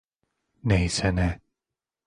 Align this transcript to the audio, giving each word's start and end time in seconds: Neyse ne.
Neyse 0.63 1.15
ne. 1.15 1.39